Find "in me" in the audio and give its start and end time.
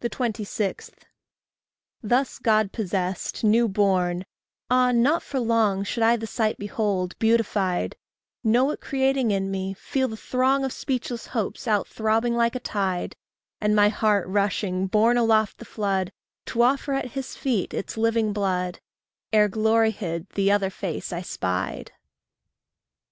9.30-9.74